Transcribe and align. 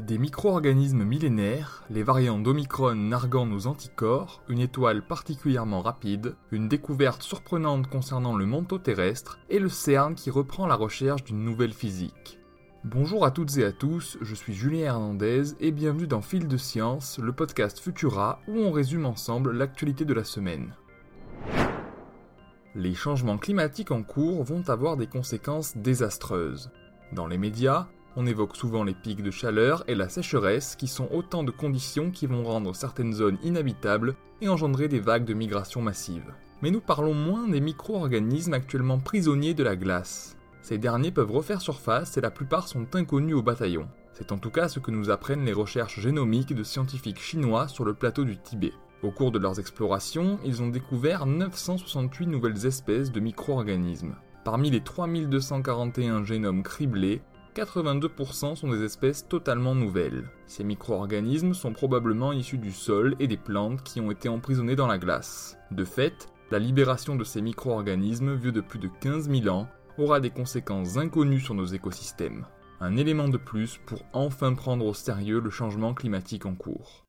des 0.00 0.18
micro-organismes 0.18 1.04
millénaires, 1.04 1.84
les 1.90 2.02
variants 2.02 2.38
d'Omicron 2.38 2.94
narguant 2.94 3.46
nos 3.46 3.66
anticorps, 3.66 4.42
une 4.48 4.60
étoile 4.60 5.06
particulièrement 5.06 5.80
rapide, 5.80 6.34
une 6.50 6.68
découverte 6.68 7.22
surprenante 7.22 7.88
concernant 7.88 8.36
le 8.36 8.46
manteau 8.46 8.78
terrestre 8.78 9.38
et 9.48 9.58
le 9.58 9.68
CERN 9.68 10.14
qui 10.14 10.30
reprend 10.30 10.66
la 10.66 10.74
recherche 10.74 11.24
d'une 11.24 11.44
nouvelle 11.44 11.72
physique. 11.72 12.38
Bonjour 12.84 13.24
à 13.24 13.30
toutes 13.30 13.56
et 13.58 13.64
à 13.64 13.72
tous, 13.72 14.18
je 14.20 14.34
suis 14.34 14.54
Julien 14.54 14.86
Hernandez 14.86 15.54
et 15.60 15.72
bienvenue 15.72 16.06
dans 16.06 16.22
Fil 16.22 16.46
de 16.46 16.56
Science, 16.56 17.18
le 17.18 17.32
podcast 17.32 17.78
Futura 17.78 18.40
où 18.48 18.58
on 18.58 18.70
résume 18.70 19.06
ensemble 19.06 19.52
l'actualité 19.52 20.04
de 20.04 20.14
la 20.14 20.24
semaine. 20.24 20.74
Les 22.74 22.94
changements 22.94 23.38
climatiques 23.38 23.90
en 23.90 24.02
cours 24.02 24.44
vont 24.44 24.68
avoir 24.68 24.96
des 24.96 25.06
conséquences 25.06 25.76
désastreuses. 25.76 26.70
Dans 27.12 27.26
les 27.26 27.38
médias, 27.38 27.88
on 28.16 28.26
évoque 28.26 28.56
souvent 28.56 28.82
les 28.82 28.94
pics 28.94 29.22
de 29.22 29.30
chaleur 29.30 29.84
et 29.86 29.94
la 29.94 30.08
sécheresse 30.08 30.74
qui 30.74 30.88
sont 30.88 31.08
autant 31.12 31.44
de 31.44 31.50
conditions 31.50 32.10
qui 32.10 32.26
vont 32.26 32.44
rendre 32.44 32.74
certaines 32.74 33.12
zones 33.12 33.38
inhabitables 33.44 34.16
et 34.40 34.48
engendrer 34.48 34.88
des 34.88 35.00
vagues 35.00 35.26
de 35.26 35.34
migration 35.34 35.82
massives. 35.82 36.32
Mais 36.62 36.70
nous 36.70 36.80
parlons 36.80 37.14
moins 37.14 37.46
des 37.46 37.60
micro-organismes 37.60 38.54
actuellement 38.54 38.98
prisonniers 38.98 39.54
de 39.54 39.62
la 39.62 39.76
glace. 39.76 40.36
Ces 40.62 40.78
derniers 40.78 41.12
peuvent 41.12 41.30
refaire 41.30 41.60
surface 41.60 42.16
et 42.16 42.22
la 42.22 42.30
plupart 42.30 42.66
sont 42.66 42.96
inconnus 42.96 43.36
au 43.36 43.42
bataillon. 43.42 43.86
C'est 44.14 44.32
en 44.32 44.38
tout 44.38 44.50
cas 44.50 44.68
ce 44.68 44.80
que 44.80 44.90
nous 44.90 45.10
apprennent 45.10 45.44
les 45.44 45.52
recherches 45.52 46.00
génomiques 46.00 46.54
de 46.54 46.64
scientifiques 46.64 47.20
chinois 47.20 47.68
sur 47.68 47.84
le 47.84 47.92
plateau 47.92 48.24
du 48.24 48.38
Tibet. 48.38 48.72
Au 49.02 49.10
cours 49.10 49.30
de 49.30 49.38
leurs 49.38 49.60
explorations, 49.60 50.38
ils 50.42 50.62
ont 50.62 50.68
découvert 50.68 51.26
968 51.26 52.26
nouvelles 52.26 52.64
espèces 52.64 53.12
de 53.12 53.20
micro-organismes. 53.20 54.16
Parmi 54.42 54.70
les 54.70 54.80
3241 54.80 56.24
génomes 56.24 56.62
criblés, 56.62 57.20
82% 57.56 58.54
sont 58.54 58.68
des 58.68 58.84
espèces 58.84 59.26
totalement 59.26 59.74
nouvelles. 59.74 60.28
Ces 60.46 60.62
micro-organismes 60.62 61.54
sont 61.54 61.72
probablement 61.72 62.32
issus 62.32 62.58
du 62.58 62.70
sol 62.70 63.16
et 63.18 63.26
des 63.26 63.38
plantes 63.38 63.82
qui 63.82 63.98
ont 63.98 64.10
été 64.10 64.28
emprisonnés 64.28 64.76
dans 64.76 64.86
la 64.86 64.98
glace. 64.98 65.56
De 65.70 65.86
fait, 65.86 66.28
la 66.50 66.58
libération 66.58 67.16
de 67.16 67.24
ces 67.24 67.40
micro-organismes, 67.40 68.34
vieux 68.34 68.52
de 68.52 68.60
plus 68.60 68.78
de 68.78 68.90
15 69.00 69.30
000 69.30 69.48
ans, 69.48 69.68
aura 69.96 70.20
des 70.20 70.28
conséquences 70.28 70.98
inconnues 70.98 71.40
sur 71.40 71.54
nos 71.54 71.64
écosystèmes. 71.64 72.44
Un 72.80 72.98
élément 72.98 73.28
de 73.28 73.38
plus 73.38 73.80
pour 73.86 74.00
enfin 74.12 74.52
prendre 74.52 74.84
au 74.84 74.92
sérieux 74.92 75.40
le 75.40 75.48
changement 75.48 75.94
climatique 75.94 76.44
en 76.44 76.54
cours. 76.54 77.06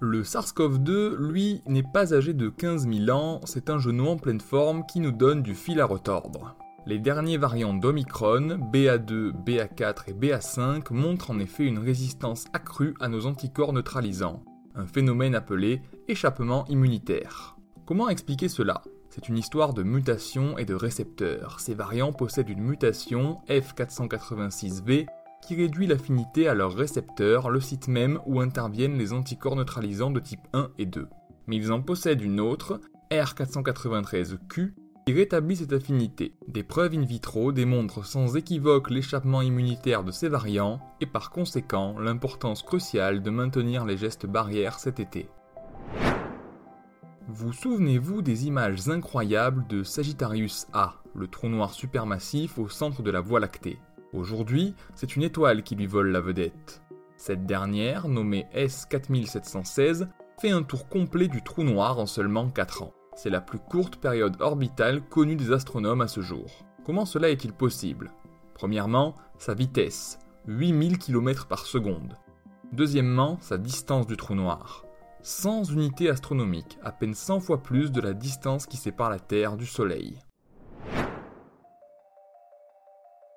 Le 0.00 0.22
SARS-CoV-2, 0.22 1.14
lui, 1.16 1.60
n'est 1.66 1.82
pas 1.82 2.14
âgé 2.14 2.32
de 2.32 2.48
15 2.48 2.88
000 2.88 3.10
ans, 3.10 3.42
c'est 3.44 3.68
un 3.68 3.76
genou 3.76 4.06
en 4.06 4.16
pleine 4.16 4.40
forme 4.40 4.86
qui 4.86 4.98
nous 4.98 5.12
donne 5.12 5.42
du 5.42 5.54
fil 5.54 5.78
à 5.78 5.84
retordre. 5.84 6.56
Les 6.86 6.98
derniers 6.98 7.36
variants 7.36 7.74
d'Omicron, 7.74 8.58
BA2, 8.72 9.32
BA4 9.32 10.08
et 10.08 10.12
BA5, 10.14 10.92
montrent 10.92 11.30
en 11.30 11.38
effet 11.38 11.66
une 11.66 11.78
résistance 11.78 12.46
accrue 12.54 12.94
à 13.00 13.08
nos 13.08 13.26
anticorps 13.26 13.74
neutralisants, 13.74 14.42
un 14.74 14.86
phénomène 14.86 15.34
appelé 15.34 15.82
échappement 16.08 16.64
immunitaire. 16.68 17.56
Comment 17.84 18.08
expliquer 18.08 18.48
cela? 18.48 18.82
C'est 19.10 19.28
une 19.28 19.36
histoire 19.36 19.74
de 19.74 19.82
mutation 19.82 20.56
et 20.56 20.64
de 20.64 20.74
récepteurs. 20.74 21.60
Ces 21.60 21.74
variants 21.74 22.12
possèdent 22.12 22.48
une 22.48 22.62
mutation 22.62 23.36
F486V 23.48 25.06
qui 25.42 25.56
réduit 25.56 25.86
l'affinité 25.86 26.48
à 26.48 26.54
leur 26.54 26.72
récepteur, 26.74 27.50
le 27.50 27.60
site 27.60 27.88
même 27.88 28.20
où 28.24 28.40
interviennent 28.40 28.96
les 28.96 29.12
anticorps 29.12 29.56
neutralisants 29.56 30.10
de 30.10 30.20
type 30.20 30.46
1 30.54 30.70
et 30.78 30.86
2. 30.86 31.08
Mais 31.46 31.56
ils 31.56 31.72
en 31.72 31.82
possèdent 31.82 32.22
une 32.22 32.40
autre, 32.40 32.80
R493Q, 33.10 34.72
qui 35.10 35.16
rétablit 35.16 35.56
cette 35.56 35.72
affinité. 35.72 36.34
Des 36.46 36.62
preuves 36.62 36.94
in 36.94 37.02
vitro 37.02 37.50
démontrent 37.50 38.06
sans 38.06 38.36
équivoque 38.36 38.90
l'échappement 38.90 39.42
immunitaire 39.42 40.04
de 40.04 40.12
ces 40.12 40.28
variants 40.28 40.80
et 41.00 41.06
par 41.06 41.30
conséquent 41.30 41.98
l'importance 41.98 42.62
cruciale 42.62 43.20
de 43.20 43.30
maintenir 43.30 43.84
les 43.84 43.96
gestes 43.96 44.26
barrières 44.26 44.78
cet 44.78 45.00
été. 45.00 45.28
Vous 47.26 47.52
souvenez-vous 47.52 48.22
des 48.22 48.46
images 48.46 48.88
incroyables 48.88 49.66
de 49.66 49.82
Sagittarius 49.82 50.68
A, 50.72 50.94
le 51.16 51.26
trou 51.26 51.48
noir 51.48 51.74
supermassif 51.74 52.56
au 52.58 52.68
centre 52.68 53.02
de 53.02 53.10
la 53.10 53.20
Voie 53.20 53.40
lactée 53.40 53.78
Aujourd'hui, 54.12 54.76
c'est 54.94 55.16
une 55.16 55.24
étoile 55.24 55.64
qui 55.64 55.74
lui 55.74 55.86
vole 55.86 56.12
la 56.12 56.20
vedette. 56.20 56.82
Cette 57.16 57.46
dernière, 57.46 58.06
nommée 58.06 58.46
S4716, 58.54 60.06
fait 60.40 60.50
un 60.50 60.62
tour 60.62 60.88
complet 60.88 61.26
du 61.26 61.42
trou 61.42 61.64
noir 61.64 61.98
en 61.98 62.06
seulement 62.06 62.48
4 62.48 62.84
ans. 62.84 62.94
C'est 63.22 63.28
la 63.28 63.42
plus 63.42 63.58
courte 63.58 63.96
période 63.96 64.40
orbitale 64.40 65.02
connue 65.02 65.36
des 65.36 65.52
astronomes 65.52 66.00
à 66.00 66.08
ce 66.08 66.22
jour. 66.22 66.64
Comment 66.86 67.04
cela 67.04 67.28
est-il 67.28 67.52
possible? 67.52 68.12
Premièrement, 68.54 69.14
sa 69.36 69.52
vitesse, 69.52 70.18
8000 70.46 70.96
km 70.96 71.46
par 71.46 71.66
seconde. 71.66 72.16
Deuxièmement, 72.72 73.36
sa 73.42 73.58
distance 73.58 74.06
du 74.06 74.16
trou 74.16 74.34
noir. 74.34 74.86
100 75.20 75.64
unités 75.64 76.08
astronomiques, 76.08 76.78
à 76.82 76.92
peine 76.92 77.12
100 77.12 77.40
fois 77.40 77.62
plus 77.62 77.92
de 77.92 78.00
la 78.00 78.14
distance 78.14 78.64
qui 78.64 78.78
sépare 78.78 79.10
la 79.10 79.18
Terre 79.18 79.58
du 79.58 79.66
Soleil. 79.66 80.18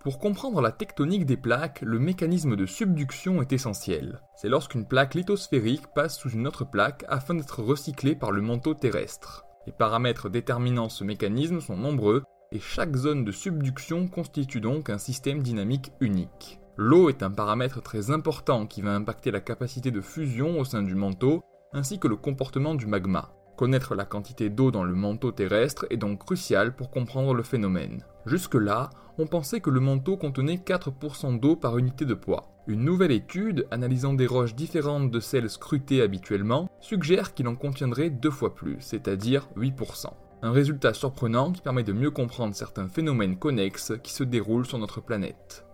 Pour 0.00 0.18
comprendre 0.18 0.62
la 0.62 0.72
tectonique 0.72 1.26
des 1.26 1.36
plaques, 1.36 1.82
le 1.82 1.98
mécanisme 1.98 2.56
de 2.56 2.64
subduction 2.64 3.42
est 3.42 3.52
essentiel. 3.52 4.22
C'est 4.36 4.48
lorsqu'une 4.48 4.88
plaque 4.88 5.14
lithosphérique 5.14 5.88
passe 5.94 6.18
sous 6.18 6.30
une 6.30 6.46
autre 6.46 6.64
plaque 6.64 7.04
afin 7.10 7.34
d'être 7.34 7.62
recyclée 7.62 8.14
par 8.14 8.32
le 8.32 8.40
manteau 8.40 8.72
terrestre. 8.72 9.45
Les 9.66 9.72
paramètres 9.72 10.28
déterminant 10.28 10.88
ce 10.88 11.04
mécanisme 11.04 11.60
sont 11.60 11.76
nombreux 11.76 12.22
et 12.52 12.60
chaque 12.60 12.94
zone 12.94 13.24
de 13.24 13.32
subduction 13.32 14.06
constitue 14.06 14.60
donc 14.60 14.90
un 14.90 14.98
système 14.98 15.42
dynamique 15.42 15.92
unique. 16.00 16.60
L'eau 16.76 17.08
est 17.08 17.22
un 17.22 17.30
paramètre 17.30 17.82
très 17.82 18.10
important 18.10 18.66
qui 18.66 18.82
va 18.82 18.94
impacter 18.94 19.30
la 19.30 19.40
capacité 19.40 19.90
de 19.90 20.00
fusion 20.00 20.60
au 20.60 20.64
sein 20.64 20.82
du 20.82 20.94
manteau 20.94 21.42
ainsi 21.72 21.98
que 21.98 22.08
le 22.08 22.16
comportement 22.16 22.74
du 22.74 22.86
magma. 22.86 23.35
Connaître 23.56 23.94
la 23.94 24.04
quantité 24.04 24.50
d'eau 24.50 24.70
dans 24.70 24.84
le 24.84 24.94
manteau 24.94 25.32
terrestre 25.32 25.86
est 25.88 25.96
donc 25.96 26.26
crucial 26.26 26.76
pour 26.76 26.90
comprendre 26.90 27.32
le 27.32 27.42
phénomène. 27.42 28.04
Jusque-là, 28.26 28.90
on 29.16 29.26
pensait 29.26 29.60
que 29.60 29.70
le 29.70 29.80
manteau 29.80 30.18
contenait 30.18 30.56
4% 30.56 31.40
d'eau 31.40 31.56
par 31.56 31.78
unité 31.78 32.04
de 32.04 32.12
poids. 32.12 32.50
Une 32.66 32.84
nouvelle 32.84 33.12
étude, 33.12 33.66
analysant 33.70 34.12
des 34.12 34.26
roches 34.26 34.54
différentes 34.54 35.10
de 35.10 35.20
celles 35.20 35.48
scrutées 35.48 36.02
habituellement, 36.02 36.68
suggère 36.80 37.32
qu'il 37.32 37.48
en 37.48 37.54
contiendrait 37.54 38.10
deux 38.10 38.30
fois 38.30 38.54
plus, 38.54 38.76
c'est-à-dire 38.80 39.48
8%. 39.56 40.08
Un 40.42 40.50
résultat 40.50 40.92
surprenant 40.92 41.50
qui 41.50 41.62
permet 41.62 41.82
de 41.82 41.94
mieux 41.94 42.10
comprendre 42.10 42.54
certains 42.54 42.88
phénomènes 42.88 43.38
connexes 43.38 43.94
qui 44.02 44.12
se 44.12 44.22
déroulent 44.22 44.66
sur 44.66 44.78
notre 44.78 45.00
planète. 45.00 45.65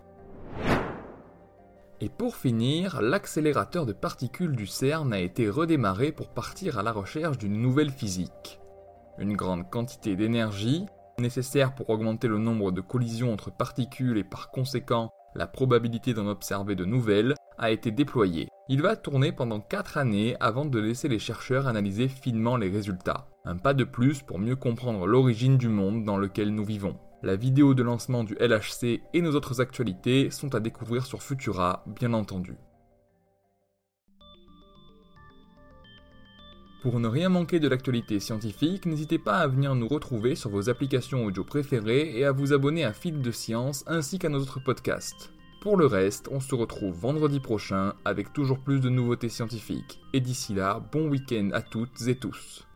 Et 2.03 2.09
pour 2.09 2.35
finir, 2.35 3.01
l'accélérateur 3.01 3.87
de 3.87 3.93
particules 3.93 4.57
du 4.57 4.67
CERN 4.67 5.13
a 5.13 5.21
été 5.21 5.49
redémarré 5.49 6.11
pour 6.11 6.31
partir 6.31 6.77
à 6.77 6.83
la 6.83 6.91
recherche 6.91 7.39
d'une 7.39 7.63
nouvelle 7.63 7.93
physique. 7.93 8.59
Une 9.19 9.37
grande 9.37 9.71
quantité 9.71 10.17
d'énergie, 10.17 10.85
nécessaire 11.21 11.77
pour 11.77 11.91
augmenter 11.91 12.27
le 12.27 12.39
nombre 12.39 12.73
de 12.73 12.81
collisions 12.81 13.33
entre 13.33 13.53
particules 13.53 14.19
et 14.19 14.25
par 14.25 14.51
conséquent 14.51 15.11
la 15.37 15.47
probabilité 15.47 16.13
d'en 16.13 16.27
observer 16.27 16.75
de 16.75 16.85
nouvelles, 16.85 17.37
a 17.57 17.71
été 17.71 17.93
déployée. 17.93 18.49
Il 18.69 18.83
va 18.83 18.97
tourner 18.97 19.31
pendant 19.31 19.61
4 19.61 19.97
années 19.97 20.35
avant 20.41 20.65
de 20.65 20.81
laisser 20.81 21.07
les 21.07 21.21
chercheurs 21.21 21.69
analyser 21.69 22.09
finement 22.09 22.57
les 22.57 22.69
résultats. 22.69 23.29
Un 23.45 23.59
pas 23.59 23.75
de 23.75 23.85
plus 23.85 24.23
pour 24.23 24.41
mieux 24.41 24.57
comprendre 24.57 25.07
l'origine 25.07 25.57
du 25.57 25.69
monde 25.69 26.05
dans 26.05 26.17
lequel 26.17 26.53
nous 26.53 26.65
vivons. 26.65 26.99
La 27.25 27.37
vidéo 27.37 27.73
de 27.73 27.85
lancement 27.85 28.25
du 28.25 28.35
LHC 28.35 29.01
et 29.15 29.23
nos 29.23 29.37
autres 29.37 29.61
actualités 29.61 30.33
sont 30.33 30.57
à 30.57 30.61
découvrir 30.61 31.07
sur 31.07 31.23
Futura, 31.23 31.85
bien 31.87 32.15
entendu. 32.15 32.57
Pour 36.83 36.99
ne 36.99 37.07
rien 37.07 37.29
manquer 37.29 37.61
de 37.61 37.69
l'actualité 37.69 38.19
scientifique, 38.19 38.87
n'hésitez 38.87 39.21
pas 39.21 39.37
à 39.39 39.47
venir 39.47 39.77
nous 39.77 39.87
retrouver 39.87 40.35
sur 40.35 40.51
vos 40.51 40.69
applications 40.69 41.25
audio 41.25 41.45
préférées 41.45 42.11
et 42.19 42.25
à 42.25 42.33
vous 42.33 42.53
abonner 42.53 42.85
à 42.85 42.93
Fil 42.93 43.23
de 43.23 43.31
Science 43.31 43.85
ainsi 43.87 44.19
qu'à 44.19 44.29
nos 44.29 44.41
autres 44.41 44.59
podcasts. 44.59 45.31
Pour 45.61 45.77
le 45.77 45.87
reste, 45.87 46.29
on 46.33 46.41
se 46.41 46.57
retrouve 46.57 46.99
vendredi 46.99 47.39
prochain 47.39 47.95
avec 48.05 48.33
toujours 48.33 48.59
plus 48.59 48.81
de 48.81 48.89
nouveautés 48.89 49.29
scientifiques. 49.29 50.01
Et 50.13 50.19
d'ici 50.19 50.55
là, 50.55 50.83
bon 50.91 51.09
week-end 51.09 51.51
à 51.53 51.63
toutes 51.63 52.09
et 52.09 52.17
tous. 52.17 52.67